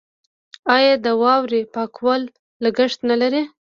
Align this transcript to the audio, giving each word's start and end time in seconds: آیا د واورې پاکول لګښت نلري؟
آیا 0.75 0.93
د 1.05 1.07
واورې 1.21 1.61
پاکول 1.73 2.21
لګښت 2.63 2.99
نلري؟ 3.09 3.41